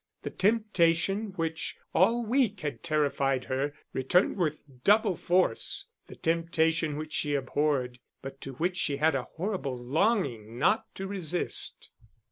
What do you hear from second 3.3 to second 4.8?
her returned with